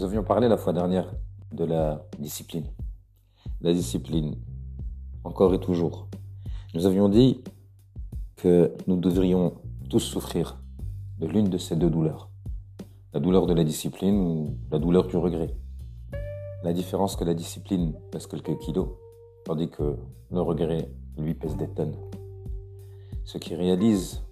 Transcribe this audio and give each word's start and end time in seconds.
Nous 0.00 0.06
avions 0.06 0.24
parlé 0.24 0.48
la 0.48 0.56
fois 0.56 0.72
dernière 0.72 1.12
de 1.52 1.62
la 1.62 2.06
discipline. 2.18 2.64
La 3.60 3.74
discipline, 3.74 4.34
encore 5.24 5.52
et 5.52 5.60
toujours. 5.60 6.08
Nous 6.72 6.86
avions 6.86 7.10
dit 7.10 7.44
que 8.36 8.74
nous 8.86 8.96
devrions 8.96 9.52
tous 9.90 10.00
souffrir 10.00 10.58
de 11.18 11.26
l'une 11.26 11.50
de 11.50 11.58
ces 11.58 11.76
deux 11.76 11.90
douleurs. 11.90 12.30
La 13.12 13.20
douleur 13.20 13.46
de 13.46 13.52
la 13.52 13.62
discipline 13.62 14.16
ou 14.16 14.56
la 14.70 14.78
douleur 14.78 15.06
du 15.06 15.18
regret. 15.18 15.54
La 16.64 16.72
différence 16.72 17.14
que 17.14 17.24
la 17.24 17.34
discipline 17.34 17.92
pèse 18.10 18.26
quelques 18.26 18.58
kilos, 18.60 18.88
tandis 19.44 19.68
que 19.68 19.98
le 20.30 20.40
regret, 20.40 20.90
lui, 21.18 21.34
pèse 21.34 21.58
des 21.58 21.68
tonnes. 21.68 21.96
Ce 23.26 23.36
qui 23.36 23.54
réalise 23.54 24.22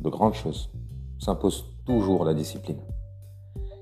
de 0.00 0.08
grandes 0.08 0.34
choses 0.34 0.70
s'impose 1.18 1.66
toujours 1.84 2.24
la 2.24 2.32
discipline. 2.32 2.78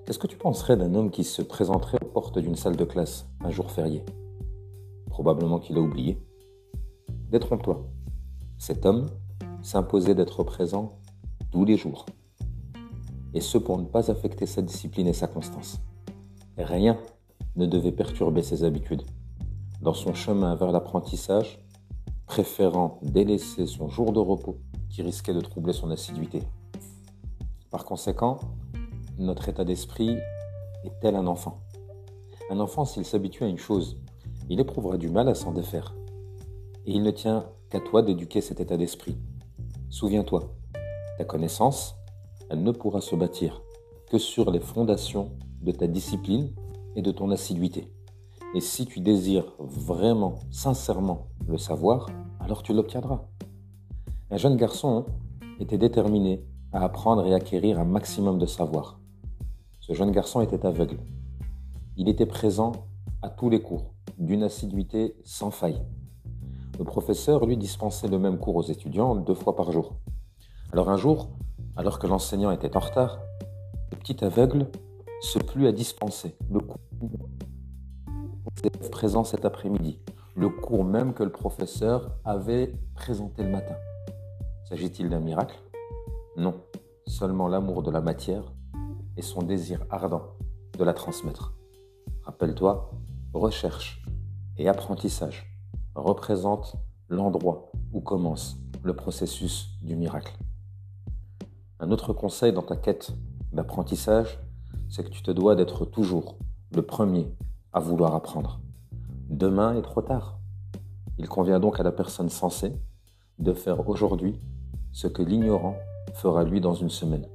Qu'est-ce 0.08 0.18
que 0.18 0.26
tu 0.26 0.38
penserais 0.38 0.78
d'un 0.78 0.94
homme 0.94 1.10
qui 1.10 1.22
se 1.22 1.42
présenterait 1.42 1.98
aux 2.02 2.08
portes 2.08 2.38
d'une 2.38 2.56
salle 2.56 2.76
de 2.76 2.84
classe 2.86 3.26
un 3.44 3.50
jour 3.50 3.70
férié? 3.70 4.02
Probablement 5.10 5.58
qu'il 5.58 5.76
a 5.76 5.82
oublié. 5.82 6.18
Détrompe-toi. 7.30 7.86
Cet 8.56 8.86
homme 8.86 9.04
s'imposait 9.60 10.14
d'être 10.14 10.42
présent 10.44 10.98
tous 11.52 11.66
les 11.66 11.76
jours. 11.76 12.06
Et 13.34 13.42
ce 13.42 13.58
pour 13.58 13.76
ne 13.76 13.84
pas 13.84 14.10
affecter 14.10 14.46
sa 14.46 14.62
discipline 14.62 15.08
et 15.08 15.12
sa 15.12 15.26
constance. 15.26 15.78
Rien 16.56 16.98
ne 17.56 17.66
devait 17.66 17.92
perturber 17.92 18.40
ses 18.40 18.64
habitudes. 18.64 19.02
Dans 19.82 19.92
son 19.92 20.14
chemin 20.14 20.54
vers 20.54 20.72
l'apprentissage, 20.72 21.62
préférant 22.24 22.98
délaisser 23.02 23.66
son 23.66 23.90
jour 23.90 24.12
de 24.12 24.20
repos 24.20 24.56
qui 24.88 25.02
risquait 25.02 25.34
de 25.34 25.40
troubler 25.42 25.74
son 25.74 25.90
assiduité. 25.90 26.40
Par 27.70 27.84
conséquent, 27.84 28.40
notre 29.18 29.48
état 29.48 29.64
d'esprit 29.64 30.16
est 30.84 30.92
tel 31.00 31.16
un 31.16 31.26
enfant. 31.26 31.60
Un 32.50 32.60
enfant, 32.60 32.84
s'il 32.84 33.04
s'habitue 33.04 33.44
à 33.44 33.48
une 33.48 33.58
chose, 33.58 33.98
il 34.48 34.60
éprouvera 34.60 34.96
du 34.96 35.10
mal 35.10 35.28
à 35.28 35.34
s'en 35.34 35.52
défaire. 35.52 35.96
Et 36.86 36.92
il 36.92 37.02
ne 37.02 37.10
tient 37.10 37.46
qu'à 37.68 37.80
toi 37.80 38.02
d'éduquer 38.02 38.40
cet 38.40 38.60
état 38.60 38.76
d'esprit. 38.76 39.18
Souviens-toi, 39.90 40.54
ta 41.18 41.24
connaissance, 41.24 41.96
elle 42.48 42.62
ne 42.62 42.70
pourra 42.70 43.00
se 43.00 43.16
bâtir 43.16 43.60
que 44.08 44.18
sur 44.18 44.50
les 44.50 44.60
fondations 44.60 45.32
de 45.62 45.72
ta 45.72 45.86
discipline 45.88 46.52
et 46.94 47.02
de 47.02 47.10
ton 47.10 47.30
assiduité. 47.30 47.92
Et 48.54 48.60
si 48.60 48.86
tu 48.86 49.00
désires 49.00 49.52
vraiment, 49.58 50.36
sincèrement 50.50 51.26
le 51.46 51.58
savoir, 51.58 52.06
alors 52.40 52.62
tu 52.62 52.72
l'obtiendras. 52.72 53.26
Un 54.30 54.36
jeune 54.36 54.56
garçon 54.56 55.06
était 55.58 55.76
déterminé 55.76 56.44
à 56.72 56.84
apprendre 56.84 57.26
et 57.26 57.34
acquérir 57.34 57.78
un 57.78 57.84
maximum 57.84 58.38
de 58.38 58.46
savoir. 58.46 58.98
Ce 59.88 59.94
jeune 59.94 60.10
garçon 60.10 60.42
était 60.42 60.66
aveugle. 60.66 60.98
Il 61.96 62.10
était 62.10 62.26
présent 62.26 62.72
à 63.22 63.30
tous 63.30 63.48
les 63.48 63.62
cours, 63.62 63.94
d'une 64.18 64.42
assiduité 64.42 65.16
sans 65.24 65.50
faille. 65.50 65.82
Le 66.78 66.84
professeur 66.84 67.46
lui 67.46 67.56
dispensait 67.56 68.06
le 68.06 68.18
même 68.18 68.38
cours 68.38 68.56
aux 68.56 68.62
étudiants 68.62 69.16
deux 69.16 69.34
fois 69.34 69.56
par 69.56 69.72
jour. 69.72 69.94
Alors 70.74 70.90
un 70.90 70.98
jour, 70.98 71.30
alors 71.74 71.98
que 71.98 72.06
l'enseignant 72.06 72.50
était 72.50 72.76
en 72.76 72.80
retard, 72.80 73.18
le 73.90 73.96
petit 73.96 74.22
aveugle 74.22 74.66
se 75.22 75.38
plut 75.38 75.66
à 75.66 75.72
dispenser 75.72 76.36
le 76.50 76.60
cours 76.60 76.80
présent 78.90 79.24
cet 79.24 79.46
après-midi, 79.46 80.00
le 80.36 80.50
cours 80.50 80.84
même 80.84 81.14
que 81.14 81.22
le 81.22 81.32
professeur 81.32 82.10
avait 82.26 82.74
présenté 82.94 83.42
le 83.42 83.48
matin. 83.48 83.76
S'agit-il 84.68 85.08
d'un 85.08 85.20
miracle? 85.20 85.58
Non, 86.36 86.60
seulement 87.06 87.48
l'amour 87.48 87.82
de 87.82 87.90
la 87.90 88.02
matière 88.02 88.52
et 89.18 89.22
son 89.22 89.42
désir 89.42 89.84
ardent 89.90 90.22
de 90.78 90.84
la 90.84 90.94
transmettre. 90.94 91.52
Rappelle-toi, 92.22 92.92
recherche 93.34 94.02
et 94.56 94.68
apprentissage 94.68 95.44
représentent 95.94 96.76
l'endroit 97.08 97.72
où 97.92 98.00
commence 98.00 98.56
le 98.84 98.94
processus 98.94 99.76
du 99.82 99.96
miracle. 99.96 100.38
Un 101.80 101.90
autre 101.90 102.12
conseil 102.12 102.52
dans 102.52 102.62
ta 102.62 102.76
quête 102.76 103.10
d'apprentissage, 103.52 104.38
c'est 104.88 105.02
que 105.02 105.10
tu 105.10 105.22
te 105.22 105.32
dois 105.32 105.56
d'être 105.56 105.84
toujours 105.84 106.36
le 106.74 106.82
premier 106.82 107.26
à 107.72 107.80
vouloir 107.80 108.14
apprendre. 108.14 108.60
Demain 109.28 109.76
est 109.76 109.82
trop 109.82 110.02
tard. 110.02 110.38
Il 111.18 111.28
convient 111.28 111.58
donc 111.58 111.80
à 111.80 111.82
la 111.82 111.92
personne 111.92 112.28
sensée 112.28 112.72
de 113.40 113.52
faire 113.52 113.88
aujourd'hui 113.88 114.40
ce 114.92 115.08
que 115.08 115.22
l'ignorant 115.22 115.76
fera 116.14 116.44
lui 116.44 116.60
dans 116.60 116.74
une 116.74 116.90
semaine. 116.90 117.26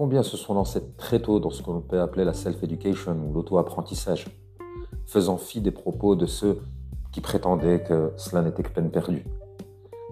Combien 0.00 0.22
se 0.22 0.38
sont 0.38 0.54
lancés 0.54 0.80
très 0.96 1.20
tôt 1.20 1.40
dans 1.40 1.50
ce 1.50 1.62
qu'on 1.62 1.82
peut 1.82 2.00
appeler 2.00 2.24
la 2.24 2.32
self-education 2.32 3.14
ou 3.22 3.34
l'auto-apprentissage, 3.34 4.28
faisant 5.04 5.36
fi 5.36 5.60
des 5.60 5.72
propos 5.72 6.16
de 6.16 6.24
ceux 6.24 6.62
qui 7.12 7.20
prétendaient 7.20 7.82
que 7.82 8.10
cela 8.16 8.40
n'était 8.40 8.62
que 8.62 8.70
peine 8.70 8.90
perdue? 8.90 9.26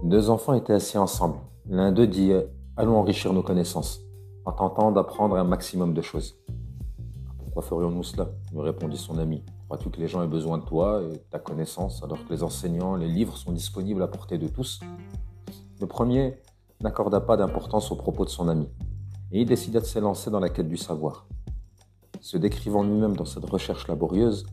Deux 0.02 0.28
enfants 0.28 0.52
étaient 0.52 0.74
assis 0.74 0.98
ensemble. 0.98 1.38
L'un 1.70 1.90
d'eux 1.90 2.06
dit 2.06 2.34
Allons 2.76 2.98
enrichir 2.98 3.32
nos 3.32 3.42
connaissances, 3.42 4.02
en 4.44 4.52
tentant 4.52 4.92
d'apprendre 4.92 5.36
un 5.36 5.44
maximum 5.44 5.94
de 5.94 6.02
choses. 6.02 6.36
Pourquoi 7.38 7.62
ferions-nous 7.62 8.02
cela? 8.02 8.28
me 8.52 8.60
répondit 8.60 8.98
son 8.98 9.16
ami. 9.16 9.42
Crois-tu 9.70 9.88
que 9.88 10.00
les 10.00 10.06
gens 10.06 10.22
aient 10.22 10.28
besoin 10.28 10.58
de 10.58 10.66
toi 10.66 11.00
et 11.02 11.12
de 11.12 11.22
ta 11.30 11.38
connaissance 11.38 12.02
alors 12.02 12.22
que 12.26 12.30
les 12.30 12.42
enseignants, 12.42 12.94
les 12.94 13.08
livres 13.08 13.38
sont 13.38 13.52
disponibles 13.52 14.02
à 14.02 14.06
portée 14.06 14.36
de 14.36 14.48
tous? 14.48 14.80
Le 15.80 15.86
premier 15.86 16.34
n'accorda 16.82 17.22
pas 17.22 17.38
d'importance 17.38 17.90
aux 17.90 17.96
propos 17.96 18.26
de 18.26 18.30
son 18.30 18.48
ami 18.48 18.68
et 19.32 19.40
il 19.40 19.46
décida 19.46 19.80
de 19.80 19.84
s'élancer 19.84 20.30
dans 20.30 20.40
la 20.40 20.48
quête 20.48 20.68
du 20.68 20.76
savoir. 20.76 21.26
Se 22.20 22.36
décrivant 22.36 22.82
lui-même 22.82 23.16
dans 23.16 23.24
cette 23.24 23.44
recherche 23.44 23.88
laborieuse, 23.88 24.46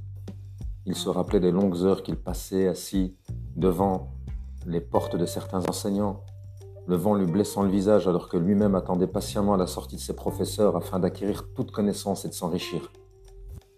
il 0.85 0.95
se 0.95 1.09
rappelait 1.09 1.39
des 1.39 1.51
longues 1.51 1.77
heures 1.77 2.03
qu'il 2.03 2.17
passait 2.17 2.67
assis 2.67 3.15
devant 3.55 4.11
les 4.67 4.81
portes 4.81 5.15
de 5.15 5.25
certains 5.25 5.63
enseignants, 5.67 6.23
le 6.87 6.95
vent 6.95 7.15
lui 7.15 7.25
blessant 7.25 7.63
le 7.63 7.69
visage 7.69 8.07
alors 8.07 8.29
que 8.29 8.37
lui-même 8.37 8.75
attendait 8.75 9.07
patiemment 9.07 9.55
la 9.55 9.65
sortie 9.65 9.95
de 9.95 10.01
ses 10.01 10.15
professeurs 10.15 10.75
afin 10.75 10.99
d'acquérir 10.99 11.51
toute 11.55 11.71
connaissance 11.71 12.25
et 12.25 12.29
de 12.29 12.33
s'enrichir. 12.33 12.91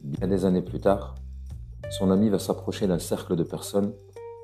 Bien 0.02 0.28
des 0.28 0.46
années 0.46 0.62
plus 0.62 0.82
tard, 0.82 1.16
son 1.90 2.12
ami 2.12 2.30
va 2.30 2.40
s'approcher 2.40 2.88
d'un 2.88 3.00
cercle 3.00 3.36
de 3.36 3.44
personnes 3.44 3.94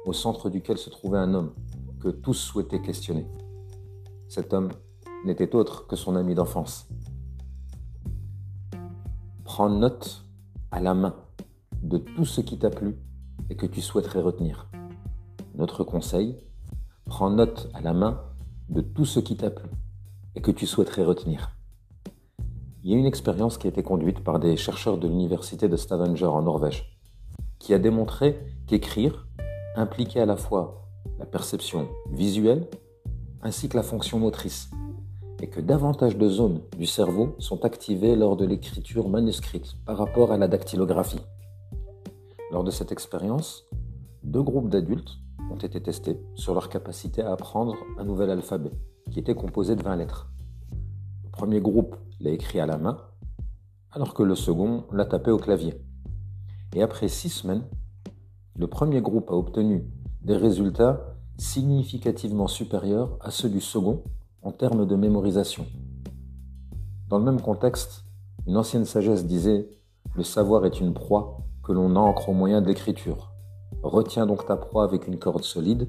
au 0.06 0.14
centre 0.14 0.50
duquel 0.50 0.78
se 0.78 0.90
trouvait 0.90 1.18
un 1.18 1.34
homme 1.34 1.53
que 2.02 2.09
tous 2.09 2.34
souhaitaient 2.34 2.81
questionner. 2.81 3.28
Cet 4.30 4.53
homme 4.53 4.70
n'était 5.25 5.56
autre 5.56 5.88
que 5.88 5.95
son 5.95 6.16
ami 6.16 6.35
d'enfance. 6.35 6.88
Prends 9.44 9.69
note 9.69 10.25
à 10.72 10.79
la 10.79 10.94
main 10.94 11.16
de 11.81 11.97
tout 11.97 12.25
ce 12.25 12.41
qui 12.41 12.57
t'a 12.57 12.69
plu 12.69 12.97
et 13.50 13.56
que 13.56 13.66
tu 13.66 13.81
souhaiterais 13.81 14.22
retenir. 14.22 14.69
Notre 15.56 15.84
conseil, 15.84 16.38
prends 17.06 17.29
note 17.29 17.69
à 17.73 17.81
la 17.81 17.94
main 17.94 18.22
de 18.69 18.81
tout 18.81 19.06
ce 19.06 19.19
qui 19.19 19.38
t'a 19.38 19.50
plu 19.50 19.69
et 20.35 20.41
que 20.41 20.51
tu 20.51 20.66
souhaiterais 20.66 21.03
retenir. 21.03 21.51
Il 22.84 22.91
y 22.91 22.95
a 22.95 22.97
une 22.97 23.05
expérience 23.05 23.57
qui 23.57 23.67
a 23.67 23.69
été 23.69 23.84
conduite 23.84 24.23
par 24.23 24.40
des 24.40 24.57
chercheurs 24.57 24.97
de 24.97 25.07
l'université 25.07 25.67
de 25.67 25.78
Stavanger 25.78 26.25
en 26.25 26.41
Norvège, 26.41 26.97
qui 27.59 27.73
a 27.73 27.79
démontré 27.79 28.40
qu'écrire 28.67 29.28
impliquait 29.75 30.19
à 30.19 30.25
la 30.25 30.38
fois 30.38 30.88
la 31.19 31.25
perception 31.25 31.88
visuelle 32.11 32.67
ainsi 33.41 33.69
que 33.69 33.78
la 33.78 33.84
fonction 33.84 34.19
motrice, 34.19 34.69
et 35.43 35.49
que 35.49 35.59
davantage 35.59 36.17
de 36.17 36.29
zones 36.29 36.61
du 36.77 36.85
cerveau 36.85 37.35
sont 37.37 37.65
activées 37.65 38.15
lors 38.15 38.37
de 38.37 38.45
l'écriture 38.45 39.09
manuscrite 39.09 39.75
par 39.85 39.97
rapport 39.97 40.31
à 40.31 40.37
la 40.37 40.47
dactylographie. 40.47 41.19
Lors 42.49 42.63
de 42.63 42.71
cette 42.71 42.93
expérience, 42.93 43.65
deux 44.23 44.41
groupes 44.41 44.69
d'adultes 44.69 45.17
ont 45.51 45.57
été 45.57 45.83
testés 45.83 46.17
sur 46.35 46.53
leur 46.53 46.69
capacité 46.69 47.21
à 47.21 47.33
apprendre 47.33 47.75
un 47.97 48.05
nouvel 48.05 48.29
alphabet, 48.29 48.71
qui 49.11 49.19
était 49.19 49.35
composé 49.35 49.75
de 49.75 49.83
20 49.83 49.97
lettres. 49.97 50.31
Le 51.25 51.29
premier 51.29 51.59
groupe 51.59 51.97
l'a 52.22 52.29
écrit 52.29 52.61
à 52.61 52.66
la 52.66 52.78
main, 52.78 53.01
alors 53.91 54.13
que 54.13 54.23
le 54.23 54.35
second 54.35 54.85
l'a 54.93 55.05
tapé 55.05 55.29
au 55.29 55.39
clavier. 55.39 55.73
Et 56.73 56.81
après 56.81 57.09
six 57.09 57.28
semaines, 57.28 57.66
le 58.55 58.67
premier 58.67 59.01
groupe 59.01 59.29
a 59.29 59.35
obtenu 59.35 59.84
des 60.22 60.37
résultats 60.37 61.17
significativement 61.37 62.47
supérieurs 62.47 63.17
à 63.19 63.29
ceux 63.29 63.49
du 63.49 63.59
second 63.59 64.03
en 64.43 64.51
termes 64.51 64.85
de 64.85 64.95
mémorisation. 64.95 65.66
Dans 67.09 67.17
le 67.17 67.25
même 67.25 67.41
contexte, 67.41 68.03
une 68.47 68.57
ancienne 68.57 68.85
sagesse 68.85 69.25
disait 69.25 69.69
Le 70.16 70.23
savoir 70.23 70.66
est 70.66 70.79
une 70.79 70.93
proie 70.93 71.40
que 71.63 71.72
l'on 71.72 71.95
ancre 71.95 72.29
au 72.29 72.34
moyen 72.34 72.61
de 72.61 72.67
l'écriture. 72.67 73.31
Retiens 73.84 74.25
donc 74.25 74.45
ta 74.45 74.57
proie 74.57 74.84
avec 74.84 75.07
une 75.07 75.17
corde 75.17 75.43
solide. 75.43 75.87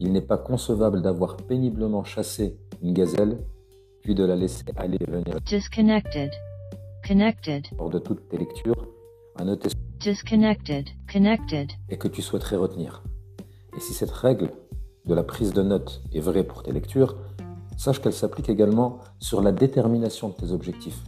Il 0.00 0.12
n'est 0.12 0.20
pas 0.22 0.38
concevable 0.38 1.02
d'avoir 1.02 1.36
péniblement 1.36 2.04
chassé 2.04 2.58
une 2.82 2.92
gazelle, 2.92 3.38
puis 4.02 4.14
de 4.14 4.24
la 4.24 4.36
laisser 4.36 4.64
aller 4.76 4.98
et 5.00 5.10
venir. 5.10 5.40
Disconnected. 5.46 6.30
Connected. 7.06 7.66
Lors 7.78 7.90
de 7.90 7.98
toutes 7.98 8.28
tes 8.28 8.36
lectures, 8.38 8.86
à 9.36 9.44
noter 9.44 9.68
Disconnected. 10.00 10.86
Connected. 11.10 11.70
et 11.88 11.96
que 11.96 12.08
tu 12.08 12.20
souhaiterais 12.22 12.56
retenir. 12.56 13.02
Et 13.76 13.80
si 13.80 13.92
cette 13.94 14.10
règle 14.10 14.50
de 15.06 15.14
la 15.14 15.22
prise 15.22 15.52
de 15.52 15.62
notes 15.62 16.02
est 16.12 16.20
vraie 16.20 16.44
pour 16.44 16.62
tes 16.62 16.72
lectures, 16.72 17.16
sache 17.76 18.00
qu'elle 18.00 18.12
s'applique 18.12 18.48
également 18.48 18.98
sur 19.18 19.42
la 19.42 19.52
détermination 19.52 20.28
de 20.28 20.34
tes 20.34 20.52
objectifs. 20.52 21.02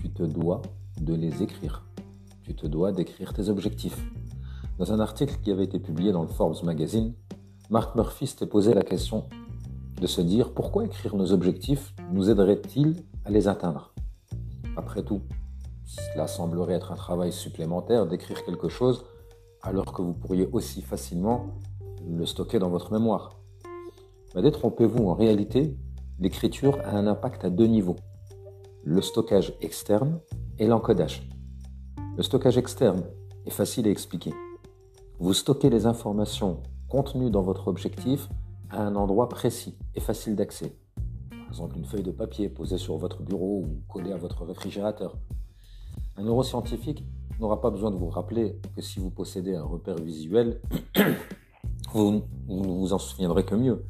Tu 0.00 0.10
te 0.10 0.22
dois 0.22 0.62
de 1.00 1.14
les 1.14 1.42
écrire. 1.42 1.84
Tu 2.42 2.54
te 2.54 2.66
dois 2.66 2.92
d'écrire 2.92 3.32
tes 3.32 3.48
objectifs. 3.48 3.98
Dans 4.78 4.92
un 4.92 5.00
article 5.00 5.38
qui 5.42 5.50
avait 5.50 5.64
été 5.64 5.78
publié 5.78 6.12
dans 6.12 6.22
le 6.22 6.28
Forbes 6.28 6.62
magazine, 6.64 7.14
Mark 7.70 7.94
Murphy 7.96 8.26
s'était 8.26 8.46
posé 8.46 8.72
la 8.74 8.82
question 8.82 9.24
de 10.00 10.06
se 10.06 10.20
dire 10.20 10.52
pourquoi 10.54 10.84
écrire 10.84 11.16
nos 11.16 11.32
objectifs 11.32 11.94
nous 12.12 12.30
aiderait-il 12.30 13.04
à 13.24 13.30
les 13.30 13.48
atteindre? 13.48 13.92
Après 14.76 15.02
tout, 15.02 15.20
cela 15.84 16.26
semblerait 16.26 16.74
être 16.74 16.92
un 16.92 16.96
travail 16.96 17.32
supplémentaire 17.32 18.06
d'écrire 18.06 18.44
quelque 18.44 18.68
chose 18.68 19.04
alors 19.62 19.92
que 19.92 20.02
vous 20.02 20.14
pourriez 20.14 20.48
aussi 20.52 20.82
facilement 20.82 21.46
le 22.06 22.24
stocker 22.24 22.58
dans 22.58 22.70
votre 22.70 22.92
mémoire. 22.92 23.37
Mais 24.38 24.42
détrompez-vous, 24.42 25.08
en 25.08 25.14
réalité, 25.14 25.76
l'écriture 26.20 26.78
a 26.84 26.96
un 26.96 27.08
impact 27.08 27.44
à 27.44 27.50
deux 27.50 27.66
niveaux. 27.66 27.96
Le 28.84 29.02
stockage 29.02 29.52
externe 29.60 30.20
et 30.60 30.68
l'encodage. 30.68 31.28
Le 32.16 32.22
stockage 32.22 32.56
externe 32.56 33.02
est 33.46 33.50
facile 33.50 33.88
à 33.88 33.90
expliquer. 33.90 34.32
Vous 35.18 35.34
stockez 35.34 35.70
les 35.70 35.86
informations 35.86 36.62
contenues 36.88 37.32
dans 37.32 37.42
votre 37.42 37.66
objectif 37.66 38.28
à 38.70 38.80
un 38.80 38.94
endroit 38.94 39.28
précis 39.28 39.76
et 39.96 40.00
facile 40.00 40.36
d'accès. 40.36 40.72
Par 41.30 41.48
exemple, 41.48 41.76
une 41.76 41.84
feuille 41.84 42.04
de 42.04 42.12
papier 42.12 42.48
posée 42.48 42.78
sur 42.78 42.96
votre 42.96 43.24
bureau 43.24 43.64
ou 43.64 43.92
collée 43.92 44.12
à 44.12 44.18
votre 44.18 44.44
réfrigérateur. 44.44 45.16
Un 46.16 46.22
neuroscientifique 46.22 47.02
n'aura 47.40 47.60
pas 47.60 47.70
besoin 47.70 47.90
de 47.90 47.96
vous 47.96 48.08
rappeler 48.08 48.60
que 48.76 48.82
si 48.82 49.00
vous 49.00 49.10
possédez 49.10 49.56
un 49.56 49.64
repère 49.64 49.96
visuel, 49.96 50.60
vous 51.92 52.22
ne 52.46 52.68
vous 52.68 52.92
en 52.92 52.98
souviendrez 52.98 53.44
que 53.44 53.56
mieux. 53.56 53.84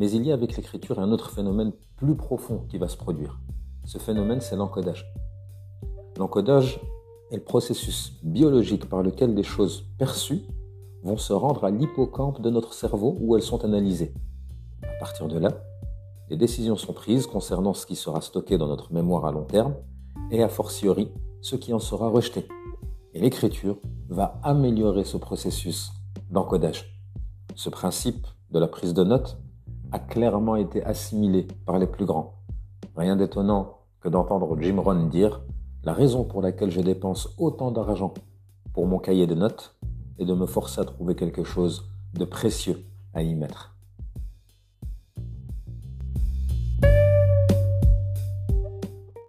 Mais 0.00 0.10
il 0.12 0.26
y 0.26 0.30
a 0.30 0.34
avec 0.34 0.56
l'écriture 0.56 0.98
un 0.98 1.12
autre 1.12 1.30
phénomène 1.30 1.72
plus 1.96 2.16
profond 2.16 2.64
qui 2.70 2.78
va 2.78 2.88
se 2.88 2.96
produire. 2.96 3.38
Ce 3.84 3.98
phénomène, 3.98 4.40
c'est 4.40 4.56
l'encodage. 4.56 5.04
L'encodage 6.16 6.80
est 7.30 7.36
le 7.36 7.44
processus 7.44 8.14
biologique 8.22 8.88
par 8.88 9.02
lequel 9.02 9.34
des 9.34 9.42
choses 9.42 9.84
perçues 9.98 10.40
vont 11.02 11.18
se 11.18 11.34
rendre 11.34 11.64
à 11.64 11.70
l'hippocampe 11.70 12.40
de 12.40 12.48
notre 12.48 12.72
cerveau 12.72 13.14
où 13.20 13.36
elles 13.36 13.42
sont 13.42 13.62
analysées. 13.62 14.14
À 14.84 14.98
partir 14.98 15.28
de 15.28 15.38
là, 15.38 15.50
les 16.30 16.38
décisions 16.38 16.76
sont 16.76 16.94
prises 16.94 17.26
concernant 17.26 17.74
ce 17.74 17.84
qui 17.84 17.94
sera 17.94 18.22
stocké 18.22 18.56
dans 18.56 18.68
notre 18.68 18.94
mémoire 18.94 19.26
à 19.26 19.32
long 19.32 19.44
terme 19.44 19.74
et 20.30 20.42
a 20.42 20.48
fortiori 20.48 21.12
ce 21.42 21.56
qui 21.56 21.74
en 21.74 21.78
sera 21.78 22.08
rejeté. 22.08 22.48
Et 23.12 23.20
l'écriture 23.20 23.76
va 24.08 24.40
améliorer 24.44 25.04
ce 25.04 25.18
processus 25.18 25.90
d'encodage. 26.30 26.98
Ce 27.54 27.68
principe 27.68 28.26
de 28.50 28.58
la 28.58 28.66
prise 28.66 28.94
de 28.94 29.04
notes 29.04 29.36
a 29.92 29.98
clairement 29.98 30.56
été 30.56 30.84
assimilé 30.84 31.46
par 31.66 31.78
les 31.78 31.86
plus 31.86 32.04
grands. 32.04 32.34
Rien 32.96 33.16
d'étonnant 33.16 33.78
que 34.00 34.08
d'entendre 34.08 34.56
Jim 34.60 34.80
Rohn 34.80 35.08
dire 35.08 35.42
La 35.84 35.92
raison 35.92 36.24
pour 36.24 36.42
laquelle 36.42 36.70
je 36.70 36.80
dépense 36.80 37.34
autant 37.38 37.70
d'argent 37.70 38.14
pour 38.72 38.86
mon 38.86 38.98
cahier 38.98 39.26
de 39.26 39.34
notes 39.34 39.76
est 40.18 40.24
de 40.24 40.34
me 40.34 40.46
forcer 40.46 40.80
à 40.80 40.84
trouver 40.84 41.14
quelque 41.14 41.44
chose 41.44 41.90
de 42.14 42.24
précieux 42.24 42.84
à 43.14 43.22
y 43.22 43.34
mettre. 43.34 43.76